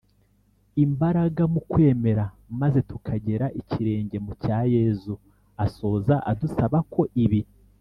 imbaraga 0.83 1.43
mu 1.53 1.61
kwemera, 1.71 2.25
maze 2.61 2.79
tukagera 2.89 3.45
ikirenge 3.61 4.17
mu 4.25 4.33
cya 4.43 4.59
yezu. 4.75 5.13
asoza 5.65 6.15
adusaba 6.31 6.77
ko 6.93 7.01
ibi 7.25 7.41